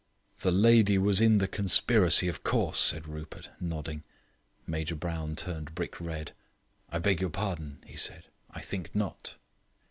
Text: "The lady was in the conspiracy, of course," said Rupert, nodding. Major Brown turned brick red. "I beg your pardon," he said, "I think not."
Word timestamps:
"The 0.39 0.51
lady 0.51 0.97
was 0.97 1.21
in 1.21 1.37
the 1.37 1.47
conspiracy, 1.47 2.27
of 2.27 2.43
course," 2.43 2.79
said 2.79 3.07
Rupert, 3.07 3.51
nodding. 3.59 4.03
Major 4.65 4.95
Brown 4.95 5.35
turned 5.35 5.75
brick 5.75 6.01
red. 6.01 6.31
"I 6.89 6.97
beg 6.97 7.21
your 7.21 7.29
pardon," 7.29 7.83
he 7.85 7.95
said, 7.97 8.23
"I 8.49 8.61
think 8.61 8.95
not." 8.95 9.35